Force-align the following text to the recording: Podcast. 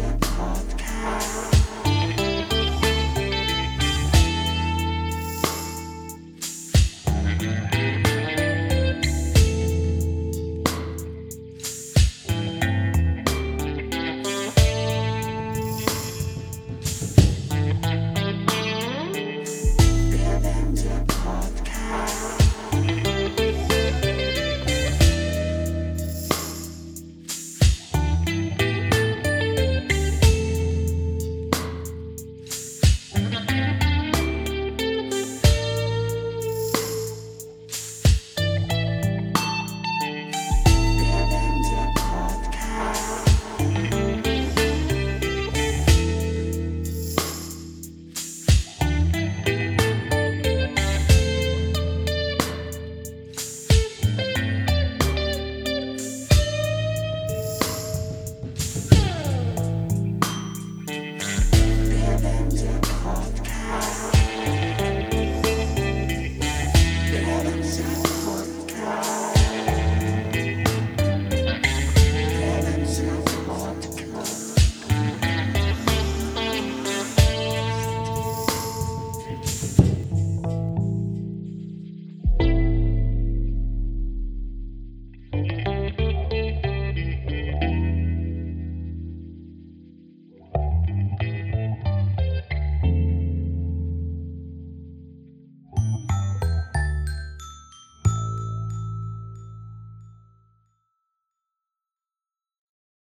Podcast. 0.00 1.61